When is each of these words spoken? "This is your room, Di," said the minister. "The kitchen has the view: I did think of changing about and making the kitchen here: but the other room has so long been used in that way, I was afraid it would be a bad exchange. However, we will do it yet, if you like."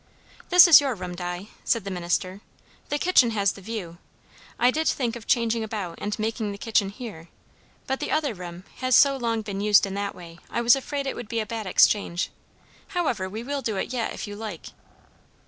"This 0.49 0.65
is 0.67 0.81
your 0.81 0.95
room, 0.95 1.13
Di," 1.13 1.49
said 1.63 1.83
the 1.83 1.91
minister. 1.91 2.41
"The 2.89 2.97
kitchen 2.97 3.29
has 3.37 3.51
the 3.51 3.61
view: 3.61 3.99
I 4.57 4.71
did 4.71 4.87
think 4.87 5.15
of 5.15 5.27
changing 5.27 5.63
about 5.63 5.99
and 6.01 6.17
making 6.17 6.51
the 6.51 6.57
kitchen 6.57 6.89
here: 6.89 7.27
but 7.85 7.99
the 7.99 8.09
other 8.09 8.33
room 8.33 8.63
has 8.77 8.95
so 8.95 9.15
long 9.15 9.43
been 9.43 9.61
used 9.61 9.85
in 9.85 9.93
that 9.93 10.15
way, 10.15 10.39
I 10.49 10.61
was 10.61 10.75
afraid 10.75 11.05
it 11.05 11.15
would 11.15 11.29
be 11.29 11.39
a 11.39 11.45
bad 11.45 11.67
exchange. 11.67 12.31
However, 12.87 13.29
we 13.29 13.43
will 13.43 13.61
do 13.61 13.77
it 13.77 13.93
yet, 13.93 14.11
if 14.11 14.25
you 14.25 14.35
like." 14.35 14.69